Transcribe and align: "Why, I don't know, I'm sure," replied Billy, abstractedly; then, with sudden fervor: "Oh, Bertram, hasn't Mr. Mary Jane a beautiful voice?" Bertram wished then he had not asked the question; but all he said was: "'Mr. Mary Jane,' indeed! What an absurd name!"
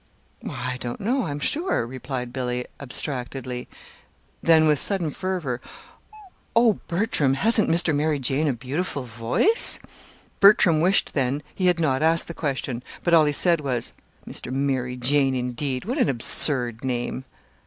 "Why, 0.39 0.71
I 0.73 0.77
don't 0.77 0.99
know, 0.99 1.27
I'm 1.27 1.37
sure," 1.37 1.85
replied 1.85 2.33
Billy, 2.33 2.65
abstractedly; 2.79 3.67
then, 4.41 4.67
with 4.67 4.79
sudden 4.79 5.11
fervor: 5.11 5.61
"Oh, 6.55 6.79
Bertram, 6.87 7.35
hasn't 7.35 7.69
Mr. 7.69 7.93
Mary 7.95 8.17
Jane 8.17 8.47
a 8.47 8.53
beautiful 8.53 9.03
voice?" 9.03 9.77
Bertram 10.39 10.81
wished 10.81 11.13
then 11.13 11.43
he 11.53 11.67
had 11.67 11.79
not 11.79 12.01
asked 12.01 12.27
the 12.27 12.33
question; 12.33 12.81
but 13.03 13.13
all 13.13 13.25
he 13.25 13.31
said 13.31 13.61
was: 13.61 13.93
"'Mr. 14.27 14.51
Mary 14.51 14.95
Jane,' 14.95 15.35
indeed! 15.35 15.85
What 15.85 15.99
an 15.99 16.09
absurd 16.09 16.83
name!" 16.83 17.23